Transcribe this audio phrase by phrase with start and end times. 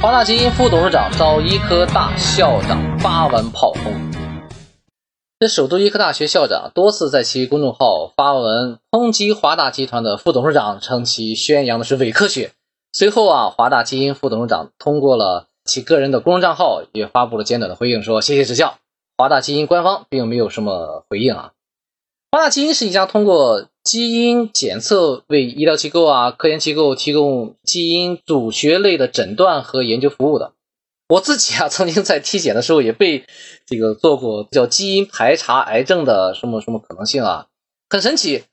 [0.00, 3.92] 华大基因副董事长遭医科大校长发文炮轰。
[5.40, 12.52] 这首都医科大学校长多次在其公众号发文抨击华大集团的副董事长，称其宣扬的是伪科学。
[12.92, 18.78] 随后啊，华大基因副董事长通过了其个人的公众账号，也发布了简短的回应，说谢谢指教。
[19.16, 21.50] 华大基因官方并没有什么回应啊。
[22.30, 30.52] 华大基因是一家通过基因检测为医疗机构啊、科研机构提供基因组学类的诊断和研究服务的。
[31.08, 33.24] 我自己啊，曾经在体检的时候也被
[33.64, 37.46] 这个做过叫基因排查癌症的什么什么可能性啊，
[37.88, 38.44] 很神奇。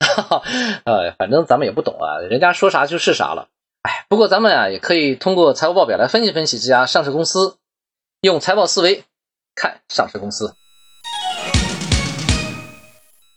[0.86, 3.48] 呃，反正咱们也不懂啊，人家说啥就是啥了。
[3.82, 7.58] 哎，不过咱们啊也可以通过财务报表来分析分析这家上市公司，
[8.22, 9.04] 用财报思维
[9.54, 10.54] 看上市公司。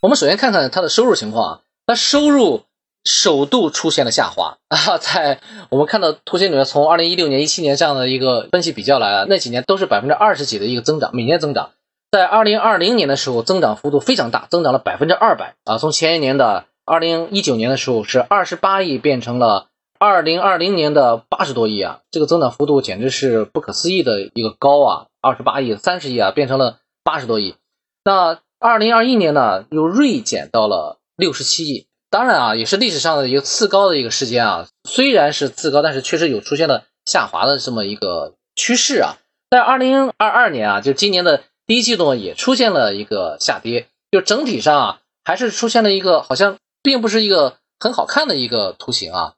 [0.01, 2.65] 我们首先看看它的收入情况啊，那收入
[3.03, 5.39] 首度出现了下滑啊，在
[5.71, 11.71] 我们看到图形里面，从二零一六年、一七年这样的一个分析比较来啊，那几年都是百分之二十几的一个增长，每年增长。
[12.11, 27.55] 在二零二零年的时候，增长幅度非常大，增长了百分之二百啊，从前一年的二零一九年的时候是二十八亿，变成了二零二零年的八十多亿啊，这个增长幅度简直是不可思议的一个高啊，二十八亿、三十亿啊，变成了八十多亿，
[28.03, 28.37] 那。
[28.61, 31.87] 二零二一年呢，又锐减到了六十七亿。
[32.09, 34.67] 当然啊，也是历史上的一个次高的一个时间啊。
[34.89, 39.17] 虽然是次高，但是确实有出现了下滑的这么一个趋势啊。
[39.51, 49.33] 在二零二二年啊，就今年的第一季度也出现了一个下跌，就整体上啊，还是出现了一个好像并不是一个很好看的一个图形啊。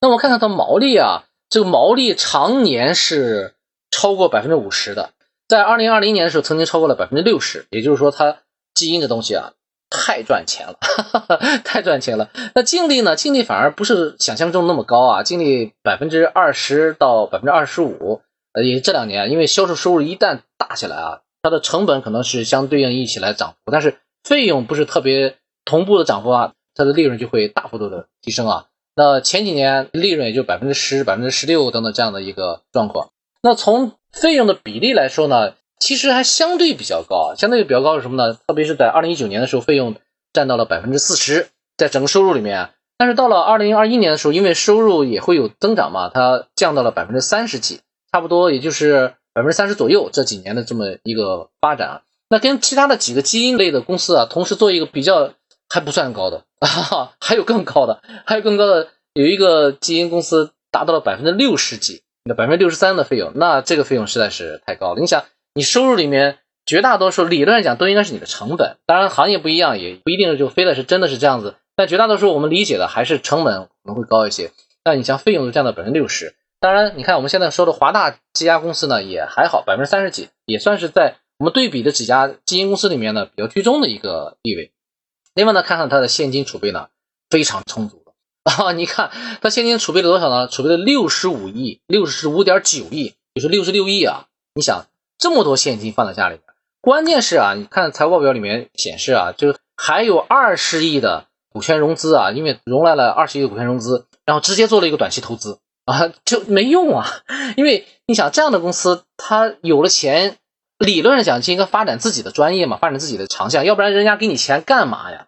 [0.00, 3.54] 那我们看看它毛利啊，这个毛利常年是
[3.90, 5.10] 超过百分之五十的。
[5.48, 8.38] 在二零二零年的时候，曾经超过了百分之六十，也就是说，它
[8.74, 9.52] 基因的东西啊，
[9.90, 12.30] 太赚钱了，哈哈太赚钱了。
[12.54, 13.16] 那净利呢？
[13.16, 18.20] 净利反而不是想象中那么高啊，净利百分之二十到百分之二十五。
[18.52, 28.66] 呃，也这两年，因为销售收入一旦大起来啊，它的成本可能是相对应一起来涨幅，但是费用不是特别同步的涨幅啊，它的利润就会大幅度的提升啊。
[28.96, 33.10] 那前几年利润也就百分之十、百分之十六等等这样的一个状况。
[33.42, 38.36] 那从费用的比例来说呢，其实还相对比较高啊，相对比较高是什么呢？
[38.46, 39.94] 特别是在二零一九年的时候，费用
[40.32, 42.70] 占到了百分之四十，在整个收入里面。
[42.96, 47.80] 但是到了二零二一年的时候，因为收入也会有增长嘛，它降到了百分之三十几，
[48.12, 50.10] 差不多也就是百分之三十左右。
[50.12, 55.32] 这几年的这么一个发展啊，那跟其他的几个基因类的公司啊，同时做一个比较，
[55.68, 62.02] 还不算高的啊，还有更高的，还有更高的，有一个基因公司达到了百分之六十几。
[62.24, 65.00] 那百分之六十三的费用，那这个费用实在是太高了。
[65.00, 65.24] 你想，
[65.58, 71.56] 你收入里面绝大多数理论上讲都应该是你的成本，当然行业不一样，也不一定就非得是真的是这样子。
[71.74, 74.52] 但绝大多数我们理解的还是成本可能会高一些。
[74.84, 84.70] 那你像费用都占到百分之六十，当然你看我们现在说的华大这家公司呢也还好，百分之三十几，也算是在我们对比的几家基金公司里面呢比较居中的一个地位。
[85.34, 86.86] 另外呢，看看它的现金储备呢
[87.30, 88.04] 非常充足。
[88.44, 89.10] 啊，你看
[89.42, 90.46] 它现金储备了多少呢？
[90.46, 94.26] 储备了六十五亿，六十五点九亿，就是六十六亿啊！
[94.54, 94.86] 你想
[95.18, 96.42] 这么多现金放在家里边，
[96.80, 107.06] 关键是啊，你看财务报表里面显示啊，就是还有二十亿的股权融资啊，因为融来了二十亿的股权融资，然后直接做了一个短期投资啊，就没用啊！
[107.56, 110.36] 因为你想这样的公司，他有了钱，
[110.78, 115.26] 理论上讲就应该发展自己的专业嘛，发展自己的长项，要不然人家给你钱干嘛呀？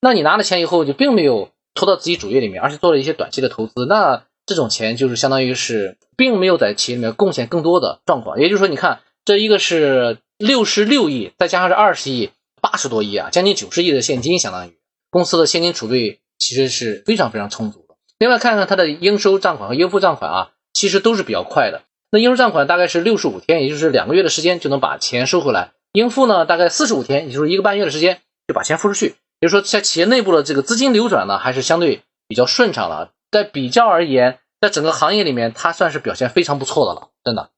[0.00, 1.50] 那你拿了钱以后就并没有。
[1.74, 8.38] 投到自己主业里面，而是做了一些短期的投资，那这种钱就是相当于是并没有在企业里面贡献更多的状况。
[8.38, 14.76] 也就是说，你看这一个是六十六亿，再加上这二十亿，八十多亿啊，将近九十亿的现金，相当于
[15.10, 17.94] 公司的现金储备其实是非常非常充足的。
[18.18, 21.82] 另外看看它的应收账款和应付账款啊，其实都是比较快的。
[22.10, 29.14] 那应收账款大概是六十五天，也就是两个月的时间就能把钱收回来；应付呢，大概四十五天，也就是一个半月的时间就把钱付出去。
[29.38, 33.12] 比如说，在企业内部的这个资金流转呢，还是相对比较顺畅了。
[33.30, 37.50] 在比较而言，在整个行业里面，它算是表现非常不错的了，真的。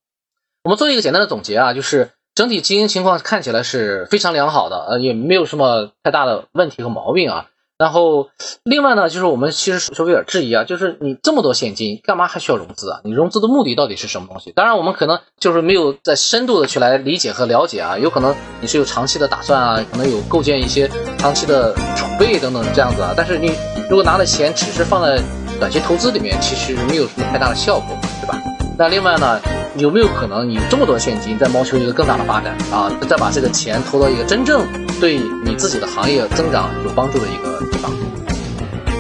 [0.65, 7.49] 我们做一个简单的总结啊，就是整体经营情况看起来是非常良好的，呃，也没有什么太大的问题和毛病啊。
[7.77, 8.31] 然后，
[8.63, 13.01] 另外呢，就是我们其实稍微有点质疑啊，就是你这么多现金，干嘛还需要融资啊？
[13.05, 14.53] 你融资的目的到底是什么东西？
[14.53, 23.13] 当然，我们可能就是没有在深度的去来理解和了解啊，有可能你是有长期的打算啊，可能有构建一些长期的储备等等这样子啊。
[23.15, 23.53] 但是你
[23.91, 25.23] 如果拿的钱只是放在
[25.61, 28.41] 短期投资里面，其实没有什么太大的效果，对吧？
[28.79, 29.39] 那另外呢，
[29.77, 32.89] 有没有可能你这么多现金，在谋求一个更大的发展啊？
[33.09, 34.65] 再把这个钱投到一个真正
[35.01, 37.91] 对你自己的行业增长有帮助的一个地方？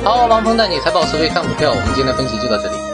[0.02, 2.93] 好，王鹏带你财报思维看股票，我们今天分析就到这里。